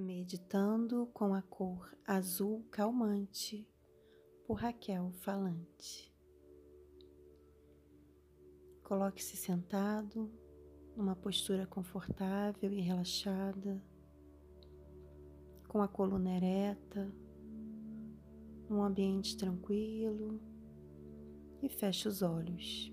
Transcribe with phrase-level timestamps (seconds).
[0.00, 3.68] Meditando com a cor azul calmante,
[4.46, 6.14] por Raquel Falante.
[8.84, 10.30] Coloque-se sentado,
[10.96, 13.82] numa postura confortável e relaxada,
[15.66, 17.12] com a coluna ereta,
[18.70, 20.40] num ambiente tranquilo
[21.60, 22.92] e feche os olhos.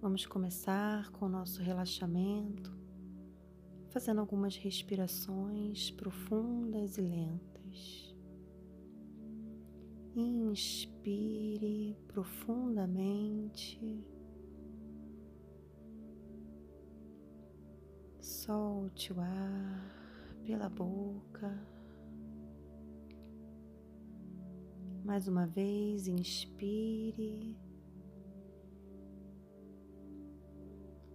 [0.00, 2.81] Vamos começar com o nosso relaxamento
[3.92, 8.16] fazendo algumas respirações profundas e lentas.
[10.16, 14.02] Inspire profundamente.
[18.18, 21.54] Solte o ar pela boca.
[25.04, 27.58] Mais uma vez, inspire.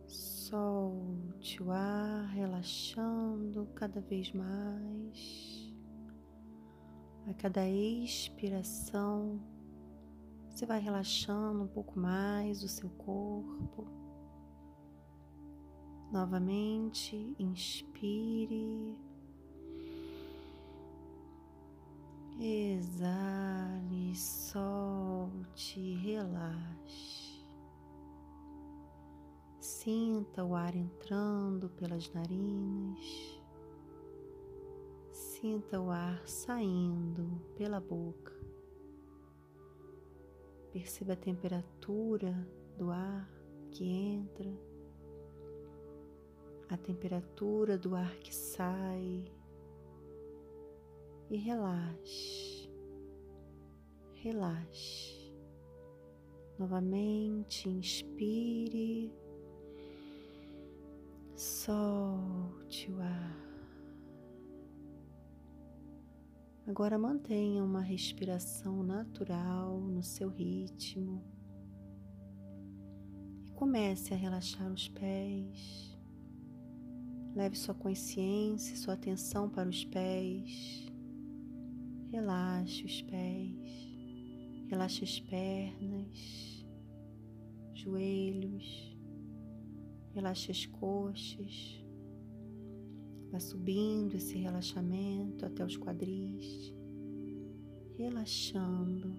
[0.05, 1.16] Solte
[1.61, 5.73] o ar, relaxando cada vez mais.
[7.26, 9.39] A cada expiração,
[10.49, 13.87] você vai relaxando um pouco mais o seu corpo.
[16.12, 18.98] Novamente, inspire.
[22.39, 26.66] Exale, solte, relaxe.
[29.88, 33.41] Sinta o ar entrando pelas narinas.
[35.13, 38.34] Sinta o ar saindo pela boca.
[40.74, 42.35] Perceba a temperatura
[42.77, 43.32] do ar
[43.71, 44.54] que entra,
[46.68, 49.32] a temperatura do ar que sai
[51.29, 52.70] e relaxe,
[54.16, 55.34] relaxe.
[56.60, 58.96] Novamente, inspire
[61.68, 63.35] Solte o ar.
[66.66, 71.22] Agora mantenha uma respiração natural no seu ritmo
[73.45, 76.00] e comece a relaxar os pés.
[77.35, 80.89] Leve sua consciência, sua atenção para os pés.
[82.09, 86.66] Relaxe os pés, relaxe as pernas,
[87.73, 88.97] joelhos
[90.17, 91.79] Relaxe as coxas.
[93.31, 96.73] Vá subindo esse relaxamento até os quadris.
[97.95, 99.13] Relaxando,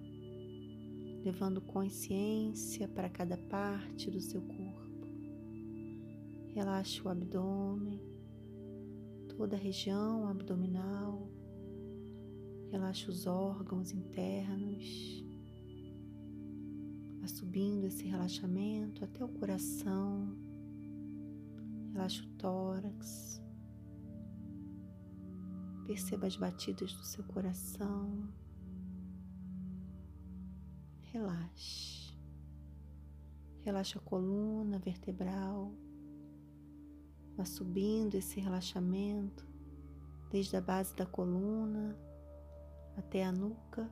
[1.23, 5.07] levando consciência para cada parte do seu corpo.
[6.53, 8.01] Relaxe o abdômen,
[9.37, 11.31] toda a região abdominal.
[12.71, 15.23] Relaxe os órgãos internos.
[17.21, 20.48] Vá subindo esse relaxamento até o coração
[21.91, 23.41] Relaxe o tórax.
[25.85, 28.29] Perceba as batidas do seu coração.
[31.01, 32.15] Relaxe.
[33.61, 35.73] Relaxe a coluna vertebral.
[37.35, 39.47] Vá subindo esse relaxamento
[40.29, 41.97] desde a base da coluna
[42.95, 43.89] até a nuca,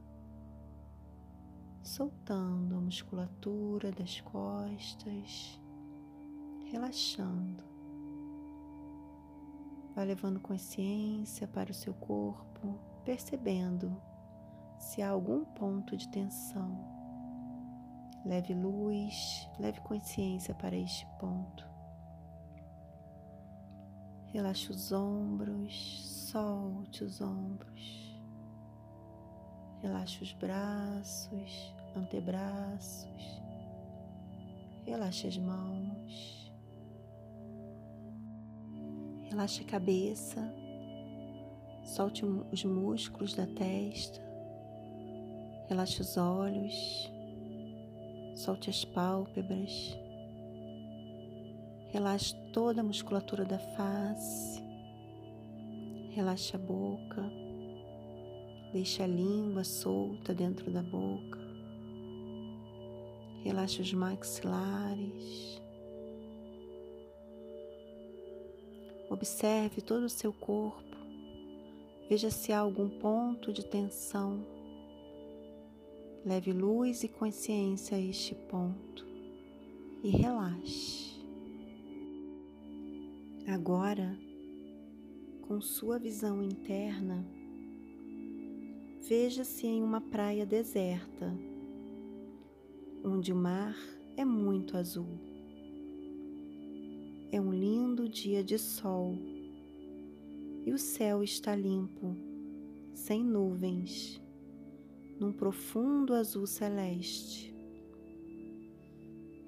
[1.82, 5.60] soltando a musculatura das costas,
[6.66, 7.67] relaxando.
[9.98, 14.00] Vá levando consciência para o seu corpo, percebendo
[14.78, 16.78] se há algum ponto de tensão.
[18.24, 21.68] Leve luz, leve consciência para este ponto.
[24.28, 28.22] Relaxe os ombros, solte os ombros.
[29.82, 33.42] Relaxe os braços, antebraços.
[34.86, 36.37] Relaxe as mãos.
[39.30, 40.54] Relaxe a cabeça,
[41.84, 44.22] solte os músculos da testa,
[45.68, 47.12] relaxe os olhos,
[48.36, 49.98] solte as pálpebras,
[51.92, 54.64] relaxe toda a musculatura da face,
[56.12, 57.22] relaxe a boca,
[58.72, 61.40] deixe a língua solta dentro da boca,
[63.44, 65.67] relaxe os maxilares
[69.10, 70.98] Observe todo o seu corpo,
[72.10, 74.46] veja se há algum ponto de tensão.
[76.26, 79.06] Leve luz e consciência a este ponto
[80.04, 81.16] e relaxe.
[83.48, 84.18] Agora,
[85.48, 87.26] com sua visão interna,
[89.08, 91.34] veja-se em uma praia deserta,
[93.06, 93.74] onde o mar
[94.18, 95.37] é muito azul.
[97.30, 99.18] É um lindo dia de sol
[100.66, 102.16] e o céu está limpo,
[102.94, 104.22] sem nuvens,
[105.20, 107.54] num profundo azul celeste.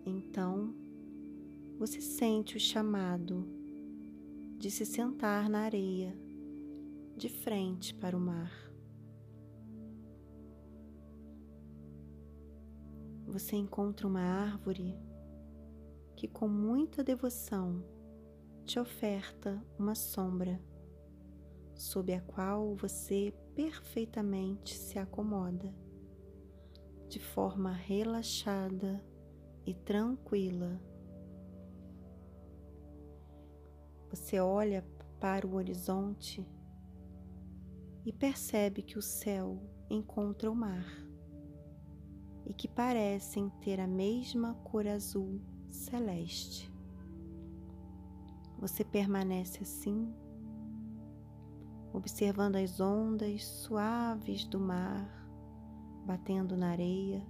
[0.06, 0.74] Então,
[1.78, 3.48] você sente o chamado
[4.58, 6.14] de se sentar na areia,
[7.16, 8.52] de frente para o mar.
[13.26, 14.98] Você encontra uma árvore
[16.20, 17.82] que, com muita devoção,
[18.66, 20.62] te oferta uma sombra
[21.74, 25.74] sob a qual você perfeitamente se acomoda,
[27.08, 29.02] de forma relaxada
[29.66, 30.82] e tranquila.
[34.10, 34.86] Você olha
[35.22, 36.46] para o horizonte
[38.06, 39.58] e percebe que o céu
[39.90, 40.86] encontra o mar
[42.46, 45.40] e que parecem ter a mesma cor azul
[45.70, 46.72] celeste.
[48.58, 50.14] Você permanece assim
[51.94, 55.20] observando as ondas suaves do mar
[56.06, 57.26] batendo na areia.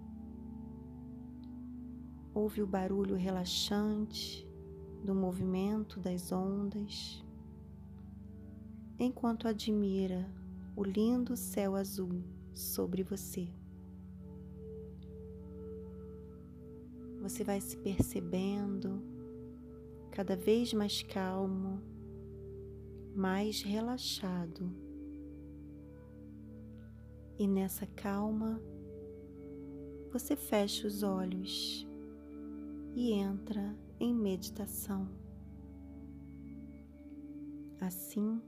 [2.34, 4.48] Ouve o barulho relaxante
[5.04, 7.24] do movimento das ondas,
[8.98, 10.30] enquanto admira
[10.76, 13.50] o lindo céu azul sobre você.
[17.30, 19.04] Você vai se percebendo
[20.10, 21.80] cada vez mais calmo
[23.16, 24.68] mais relaxado.
[27.38, 28.60] E nessa calma,
[30.12, 31.88] você fecha os olhos
[32.96, 35.08] e entra em meditação.
[37.80, 38.42] Assim,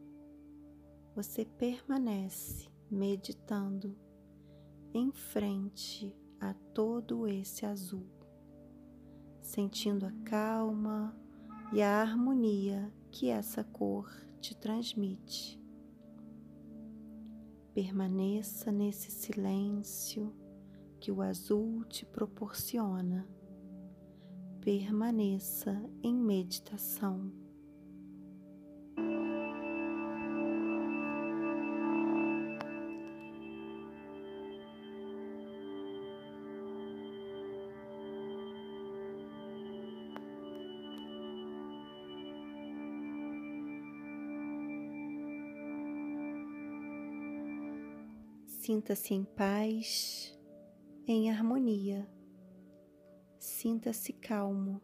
[1.16, 3.96] você permanece meditando
[4.92, 8.21] em frente a todo esse azul,
[9.42, 11.16] sentindo a calma
[11.74, 14.10] e a harmonia que essa cor
[14.40, 15.60] te transmite.
[17.74, 20.36] Permaneça nesse silêncio
[21.00, 23.28] que o azul te proporciona.
[24.62, 27.41] Permaneça em meditação.
[48.72, 50.40] Sinta-se em paz,
[51.06, 52.10] em harmonia.
[53.38, 54.82] Sinta-se calmo.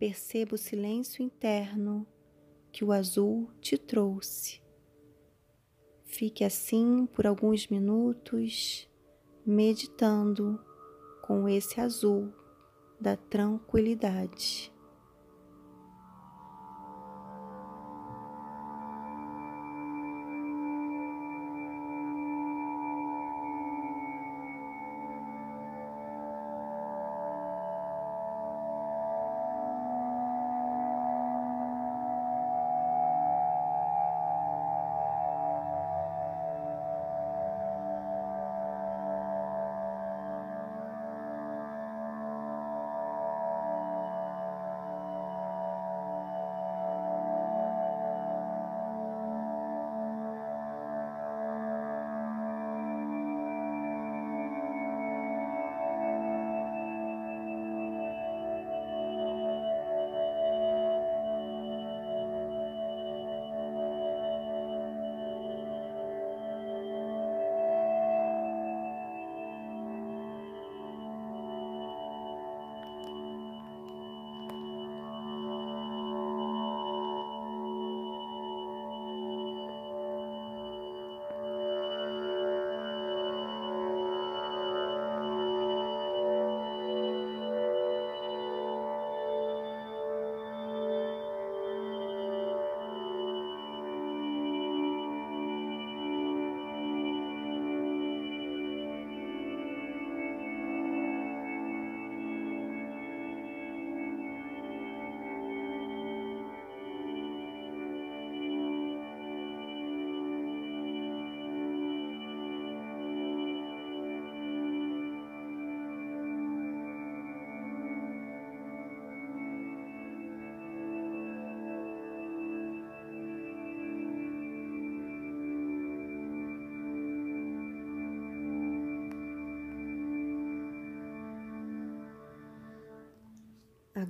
[0.00, 2.04] Perceba o silêncio interno
[2.72, 4.60] que o azul te trouxe.
[6.02, 8.90] Fique assim por alguns minutos,
[9.46, 10.60] meditando
[11.22, 12.34] com esse azul
[13.00, 14.69] da tranquilidade.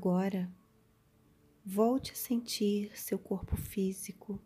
[0.01, 0.51] Agora,
[1.63, 4.41] volte a sentir seu corpo físico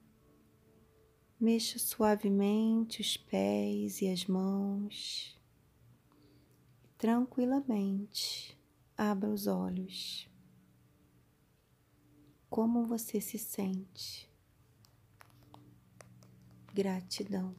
[1.39, 5.41] Mexa suavemente os pés e as mãos.
[6.99, 8.59] Tranquilamente,
[8.99, 10.29] abra os olhos.
[12.51, 14.29] Como você se sente?
[16.75, 17.55] Gratidão.